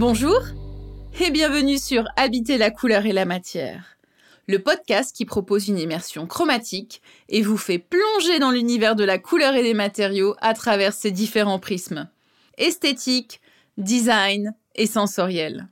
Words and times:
Bonjour 0.00 0.40
et 1.20 1.30
bienvenue 1.30 1.76
sur 1.76 2.08
Habiter 2.16 2.56
la 2.56 2.70
couleur 2.70 3.04
et 3.04 3.12
la 3.12 3.26
matière, 3.26 3.98
le 4.46 4.58
podcast 4.58 5.14
qui 5.14 5.26
propose 5.26 5.68
une 5.68 5.78
immersion 5.78 6.26
chromatique 6.26 7.02
et 7.28 7.42
vous 7.42 7.58
fait 7.58 7.78
plonger 7.78 8.38
dans 8.38 8.50
l'univers 8.50 8.96
de 8.96 9.04
la 9.04 9.18
couleur 9.18 9.54
et 9.56 9.62
des 9.62 9.74
matériaux 9.74 10.36
à 10.40 10.54
travers 10.54 10.94
ses 10.94 11.10
différents 11.10 11.58
prismes 11.58 12.08
esthétique, 12.56 13.42
design 13.76 14.54
et 14.74 14.86
sensoriel. 14.86 15.68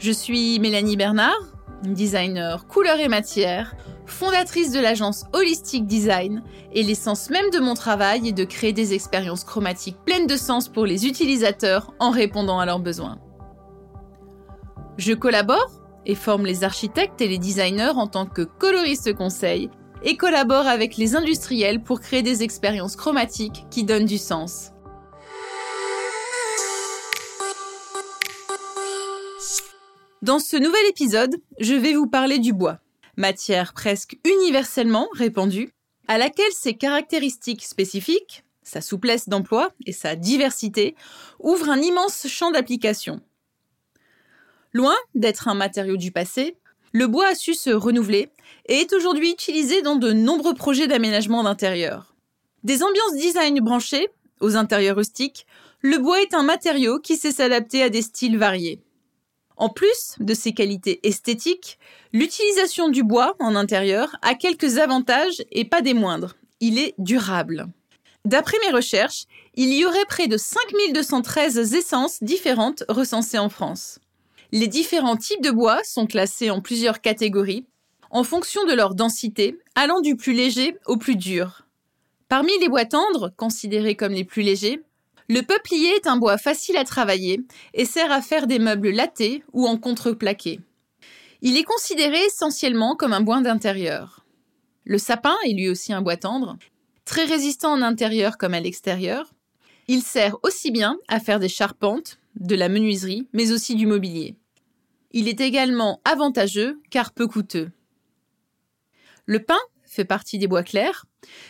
Je 0.00 0.10
suis 0.10 0.58
Mélanie 0.58 0.96
Bernard, 0.96 1.46
designer 1.84 2.66
couleur 2.66 2.98
et 2.98 3.06
matière, 3.06 3.76
fondatrice 4.12 4.70
de 4.70 4.78
l'agence 4.78 5.24
Holistic 5.32 5.86
Design, 5.86 6.44
et 6.72 6.82
l'essence 6.82 7.30
même 7.30 7.50
de 7.50 7.58
mon 7.58 7.74
travail 7.74 8.28
est 8.28 8.32
de 8.32 8.44
créer 8.44 8.72
des 8.72 8.94
expériences 8.94 9.42
chromatiques 9.42 9.96
pleines 10.04 10.26
de 10.26 10.36
sens 10.36 10.68
pour 10.68 10.86
les 10.86 11.06
utilisateurs 11.06 11.92
en 11.98 12.10
répondant 12.10 12.60
à 12.60 12.66
leurs 12.66 12.78
besoins. 12.78 13.18
Je 14.98 15.14
collabore 15.14 15.70
et 16.06 16.14
forme 16.14 16.46
les 16.46 16.62
architectes 16.62 17.20
et 17.20 17.28
les 17.28 17.38
designers 17.38 17.96
en 17.96 18.06
tant 18.06 18.26
que 18.26 18.42
coloriste 18.42 19.14
conseil 19.14 19.70
et 20.04 20.16
collabore 20.16 20.66
avec 20.66 20.96
les 20.96 21.16
industriels 21.16 21.82
pour 21.82 22.00
créer 22.00 22.22
des 22.22 22.42
expériences 22.42 22.96
chromatiques 22.96 23.64
qui 23.70 23.84
donnent 23.84 24.04
du 24.04 24.18
sens. 24.18 24.72
Dans 30.22 30.38
ce 30.38 30.56
nouvel 30.56 30.86
épisode, 30.88 31.34
je 31.58 31.74
vais 31.74 31.94
vous 31.94 32.06
parler 32.06 32.38
du 32.38 32.52
bois, 32.52 32.78
matière 33.16 33.72
presque 33.72 34.18
universellement 34.24 35.08
répandue, 35.12 35.72
à 36.08 36.18
laquelle 36.18 36.52
ses 36.52 36.74
caractéristiques 36.74 37.64
spécifiques, 37.64 38.44
sa 38.62 38.80
souplesse 38.80 39.28
d'emploi 39.28 39.70
et 39.86 39.92
sa 39.92 40.16
diversité 40.16 40.94
ouvrent 41.40 41.70
un 41.70 41.80
immense 41.80 42.26
champ 42.28 42.50
d'application. 42.50 43.20
Loin 44.72 44.96
d'être 45.14 45.48
un 45.48 45.54
matériau 45.54 45.96
du 45.96 46.12
passé, 46.12 46.56
le 46.92 47.06
bois 47.06 47.28
a 47.28 47.34
su 47.34 47.54
se 47.54 47.70
renouveler 47.70 48.30
et 48.66 48.74
est 48.74 48.92
aujourd'hui 48.92 49.30
utilisé 49.30 49.82
dans 49.82 49.96
de 49.96 50.12
nombreux 50.12 50.54
projets 50.54 50.86
d'aménagement 50.86 51.42
d'intérieur. 51.42 52.14
Des 52.64 52.82
ambiances 52.82 53.16
design 53.16 53.60
branchées 53.60 54.08
aux 54.40 54.56
intérieurs 54.56 54.96
rustiques, 54.96 55.46
le 55.80 55.98
bois 55.98 56.20
est 56.20 56.34
un 56.34 56.42
matériau 56.42 57.00
qui 57.00 57.16
sait 57.16 57.32
s'adapter 57.32 57.82
à 57.82 57.88
des 57.88 58.02
styles 58.02 58.38
variés. 58.38 58.80
En 59.56 59.68
plus 59.68 60.16
de 60.18 60.34
ses 60.34 60.52
qualités 60.52 61.00
esthétiques, 61.06 61.78
l'utilisation 62.12 62.88
du 62.88 63.02
bois 63.02 63.36
en 63.38 63.54
intérieur 63.54 64.16
a 64.22 64.34
quelques 64.34 64.78
avantages 64.78 65.42
et 65.50 65.64
pas 65.64 65.82
des 65.82 65.94
moindres. 65.94 66.36
Il 66.60 66.78
est 66.78 66.94
durable. 66.98 67.66
D'après 68.24 68.56
mes 68.64 68.72
recherches, 68.72 69.24
il 69.54 69.72
y 69.72 69.84
aurait 69.84 70.04
près 70.08 70.28
de 70.28 70.36
5213 70.36 71.74
essences 71.74 72.22
différentes 72.22 72.84
recensées 72.88 73.38
en 73.38 73.48
France. 73.48 73.98
Les 74.52 74.68
différents 74.68 75.16
types 75.16 75.42
de 75.42 75.50
bois 75.50 75.80
sont 75.84 76.06
classés 76.06 76.50
en 76.50 76.60
plusieurs 76.60 77.00
catégories 77.00 77.66
en 78.12 78.24
fonction 78.24 78.64
de 78.66 78.74
leur 78.74 78.94
densité, 78.94 79.58
allant 79.74 80.00
du 80.00 80.16
plus 80.16 80.34
léger 80.34 80.76
au 80.86 80.98
plus 80.98 81.16
dur. 81.16 81.66
Parmi 82.28 82.52
les 82.60 82.68
bois 82.68 82.84
tendres, 82.84 83.32
considérés 83.36 83.96
comme 83.96 84.12
les 84.12 84.24
plus 84.24 84.42
légers, 84.42 84.82
le 85.28 85.42
peuplier 85.42 85.90
est 85.94 86.06
un 86.06 86.16
bois 86.16 86.38
facile 86.38 86.76
à 86.76 86.84
travailler 86.84 87.40
et 87.74 87.84
sert 87.84 88.10
à 88.10 88.22
faire 88.22 88.46
des 88.46 88.58
meubles 88.58 88.90
lattés 88.90 89.42
ou 89.52 89.66
en 89.66 89.76
contreplaqué. 89.76 90.60
Il 91.40 91.56
est 91.56 91.64
considéré 91.64 92.18
essentiellement 92.24 92.94
comme 92.96 93.12
un 93.12 93.20
bois 93.20 93.40
d'intérieur. 93.40 94.24
Le 94.84 94.98
sapin 94.98 95.34
est 95.44 95.52
lui 95.52 95.68
aussi 95.68 95.92
un 95.92 96.02
bois 96.02 96.16
tendre, 96.16 96.56
très 97.04 97.24
résistant 97.24 97.72
en 97.72 97.82
intérieur 97.82 98.38
comme 98.38 98.54
à 98.54 98.60
l'extérieur. 98.60 99.32
Il 99.88 100.02
sert 100.02 100.36
aussi 100.42 100.70
bien 100.70 100.98
à 101.08 101.20
faire 101.20 101.40
des 101.40 101.48
charpentes, 101.48 102.18
de 102.36 102.54
la 102.54 102.68
menuiserie, 102.68 103.28
mais 103.32 103.52
aussi 103.52 103.74
du 103.74 103.86
mobilier. 103.86 104.36
Il 105.10 105.28
est 105.28 105.40
également 105.40 106.00
avantageux 106.04 106.80
car 106.90 107.12
peu 107.12 107.26
coûteux. 107.26 107.70
Le 109.26 109.40
pin 109.40 109.58
fait 109.92 110.04
partie 110.04 110.38
des 110.38 110.46
bois 110.46 110.62
clairs. 110.62 111.04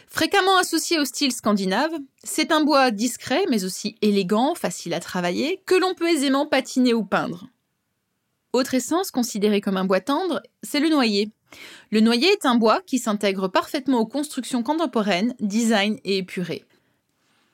Fréquemment 0.08 0.56
associé 0.56 0.98
au 0.98 1.04
style 1.04 1.32
scandinave, 1.32 1.92
c'est 2.24 2.50
un 2.52 2.62
bois 2.64 2.90
discret 2.90 3.44
mais 3.48 3.64
aussi 3.64 3.96
élégant, 4.02 4.54
facile 4.54 4.94
à 4.94 5.00
travailler, 5.00 5.62
que 5.64 5.76
l'on 5.76 5.94
peut 5.94 6.08
aisément 6.08 6.46
patiner 6.46 6.92
ou 6.92 7.04
peindre. 7.04 7.46
Autre 8.52 8.74
essence 8.74 9.10
considérée 9.10 9.60
comme 9.60 9.76
un 9.76 9.84
bois 9.84 10.00
tendre, 10.00 10.42
c'est 10.62 10.80
le 10.80 10.90
noyer. 10.90 11.30
Le 11.90 12.00
noyer 12.00 12.28
est 12.28 12.44
un 12.44 12.56
bois 12.56 12.82
qui 12.84 12.98
s'intègre 12.98 13.48
parfaitement 13.48 14.00
aux 14.00 14.06
constructions 14.06 14.62
contemporaines, 14.62 15.34
design 15.40 15.98
et 16.04 16.18
épuré. 16.18 16.64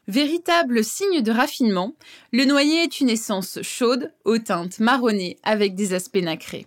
Véritable 0.08 0.82
signe 0.82 1.20
de 1.20 1.30
raffinement, 1.30 1.94
le 2.32 2.46
noyer 2.46 2.82
est 2.82 3.00
une 3.00 3.10
essence 3.10 3.60
chaude, 3.60 4.12
aux 4.24 4.38
teintes 4.38 4.80
marronnées, 4.80 5.38
avec 5.42 5.74
des 5.74 5.92
aspects 5.92 6.16
nacrés. 6.16 6.66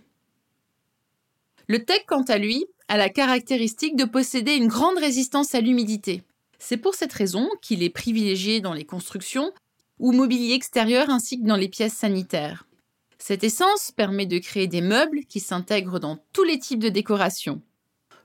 Le 1.66 1.84
teck, 1.84 2.04
quant 2.06 2.22
à 2.22 2.38
lui, 2.38 2.66
a 2.92 2.98
la 2.98 3.08
caractéristique 3.08 3.96
de 3.96 4.04
posséder 4.04 4.52
une 4.52 4.68
grande 4.68 4.98
résistance 4.98 5.54
à 5.54 5.62
l'humidité. 5.62 6.24
C'est 6.58 6.76
pour 6.76 6.94
cette 6.94 7.14
raison 7.14 7.48
qu'il 7.62 7.82
est 7.82 7.88
privilégié 7.88 8.60
dans 8.60 8.74
les 8.74 8.84
constructions 8.84 9.50
ou 9.98 10.12
mobilier 10.12 10.52
extérieur 10.52 11.08
ainsi 11.08 11.40
que 11.40 11.46
dans 11.46 11.56
les 11.56 11.70
pièces 11.70 11.94
sanitaires. 11.94 12.66
Cette 13.16 13.44
essence 13.44 13.92
permet 13.92 14.26
de 14.26 14.36
créer 14.36 14.66
des 14.66 14.82
meubles 14.82 15.24
qui 15.24 15.40
s'intègrent 15.40 16.00
dans 16.00 16.18
tous 16.34 16.44
les 16.44 16.58
types 16.58 16.80
de 16.80 16.90
décoration. 16.90 17.62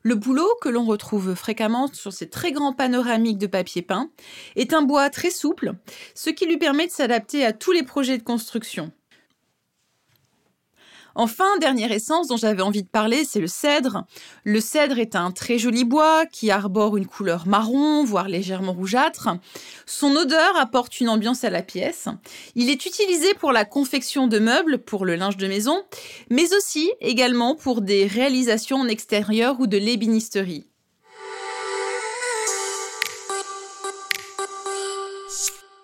Le 0.03 0.15
bouleau, 0.15 0.49
que 0.61 0.67
l'on 0.67 0.83
retrouve 0.83 1.33
fréquemment 1.33 1.87
sur 1.93 2.11
ces 2.11 2.27
très 2.27 2.51
grands 2.51 2.73
panoramiques 2.73 3.37
de 3.37 3.47
papier 3.47 3.83
peint, 3.83 4.09
est 4.57 4.73
un 4.73 4.81
bois 4.81 5.09
très 5.09 5.31
souple, 5.31 5.75
ce 6.13 6.29
qui 6.29 6.45
lui 6.45 6.57
permet 6.57 6.87
de 6.87 6.91
s'adapter 6.91 7.45
à 7.45 7.53
tous 7.53 7.71
les 7.71 7.83
projets 7.83 8.17
de 8.17 8.23
construction. 8.23 8.91
Enfin, 11.19 11.57
dernière 11.59 11.91
essence 11.91 12.27
dont 12.27 12.37
j'avais 12.37 12.61
envie 12.61 12.83
de 12.83 12.87
parler, 12.87 13.25
c'est 13.25 13.39
le 13.39 13.47
cèdre. 13.47 14.05
Le 14.43 14.61
cèdre 14.61 14.99
est 14.99 15.15
un 15.15 15.31
très 15.31 15.57
joli 15.57 15.83
bois 15.83 16.27
qui 16.27 16.51
arbore 16.51 16.95
une 16.95 17.07
couleur 17.07 17.47
marron, 17.47 18.03
voire 18.03 18.29
légèrement 18.29 18.71
rougeâtre. 18.71 19.29
Son 19.87 20.15
odeur 20.15 20.55
apporte 20.57 21.01
une 21.01 21.09
ambiance 21.09 21.43
à 21.43 21.49
la 21.49 21.63
pièce. 21.63 22.07
Il 22.53 22.69
est 22.69 22.85
utilisé 22.85 23.33
pour 23.33 23.51
la 23.51 23.65
confection 23.65 24.27
de 24.27 24.37
meubles, 24.37 24.77
pour 24.77 25.05
le 25.05 25.15
linge 25.15 25.37
de 25.37 25.47
maison, 25.47 25.81
mais 26.29 26.53
aussi 26.53 26.91
également 27.01 27.55
pour 27.55 27.81
des 27.81 28.05
réalisations 28.05 28.77
en 28.77 28.87
extérieur 28.87 29.59
ou 29.59 29.65
de 29.65 29.77
l'ébénisterie. 29.77 30.67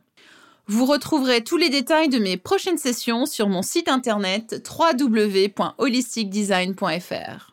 Vous 0.70 0.86
retrouverez 0.86 1.46
tous 1.46 1.56
les 1.56 1.70
détails 1.70 2.10
de 2.10 2.20
mes 2.20 2.36
prochaines 2.36 2.78
sessions 2.78 3.26
sur 3.26 3.48
mon 3.48 3.62
site 3.62 3.88
internet 3.88 4.70
www.holisticdesign.fr. 4.70 7.52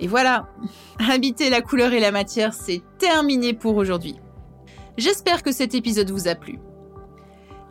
Et 0.00 0.06
voilà, 0.06 0.48
habiter 1.10 1.50
la 1.50 1.60
couleur 1.60 1.92
et 1.92 2.00
la 2.00 2.12
matière, 2.12 2.54
c'est 2.54 2.80
terminé 2.96 3.52
pour 3.52 3.76
aujourd'hui. 3.76 4.16
J'espère 4.96 5.42
que 5.42 5.52
cet 5.52 5.74
épisode 5.74 6.10
vous 6.10 6.28
a 6.28 6.34
plu. 6.34 6.58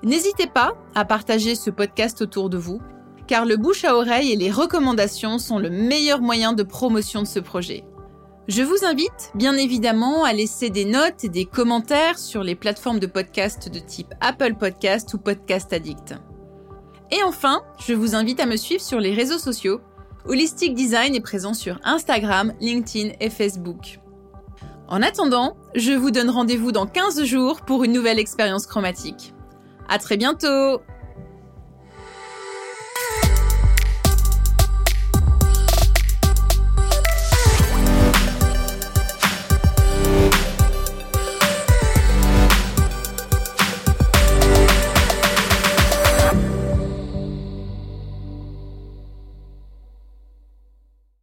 N'hésitez 0.04 0.46
pas 0.46 0.76
à 0.94 1.06
partager 1.06 1.56
ce 1.56 1.72
podcast 1.72 2.22
autour 2.22 2.52
de 2.52 2.60
vous, 2.60 2.80
car 3.26 3.46
le 3.46 3.58
bouche 3.58 3.86
à 3.86 3.96
oreille 3.96 4.32
et 4.32 4.36
les 4.36 4.52
recommandations 4.52 5.40
sont 5.40 5.58
le 5.58 5.72
meilleur 5.72 6.22
moyen 6.22 6.54
de 6.54 6.62
promotion 6.62 7.24
de 7.24 7.28
ce 7.28 7.40
projet. 7.40 7.84
Je 8.50 8.62
vous 8.62 8.86
invite 8.86 9.32
bien 9.36 9.56
évidemment 9.56 10.26
à 10.26 10.34
laisser 10.34 10.70
des 10.70 10.84
notes 10.84 11.24
et 11.24 11.30
des 11.30 11.46
commentaires 11.46 12.20
sur 12.20 12.44
les 12.44 12.56
plateformes 12.56 13.00
de 13.00 13.08
podcast 13.08 13.70
de 13.70 13.80
type 13.80 14.14
Apple 14.20 14.56
Podcast 14.56 15.14
ou 15.14 15.18
Podcast 15.18 15.72
Addict. 15.72 16.16
Et 17.10 17.24
enfin, 17.24 17.62
je 17.80 17.94
vous 17.94 18.16
invite 18.16 18.42
à 18.42 18.46
me 18.46 18.58
suivre 18.58 18.82
sur 18.82 19.00
les 19.00 19.14
réseaux 19.14 19.38
sociaux. 19.38 19.80
Holistic 20.26 20.74
Design 20.74 21.16
est 21.16 21.22
présent 21.22 21.54
sur 21.54 21.80
Instagram, 21.86 22.54
LinkedIn 22.60 23.14
et 23.22 23.30
Facebook. 23.30 24.00
En 24.90 25.02
attendant, 25.02 25.56
je 25.76 25.94
vous 25.94 26.12
donne 26.12 26.30
rendez-vous 26.30 26.74
dans 26.74 26.86
15 26.86 27.24
jours 27.24 27.62
pour 27.62 27.86
une 27.86 27.94
nouvelle 27.94 28.20
expérience 28.20 28.68
chromatique. 28.68 29.34
À 29.88 30.00
très 30.00 30.18
bientôt! 30.18 30.82